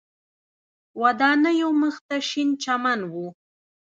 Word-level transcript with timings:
ودانیو 1.01 1.69
مخ 1.81 1.95
ته 2.07 2.17
شین 2.29 2.49
چمن 2.63 2.99
و. 3.11 3.13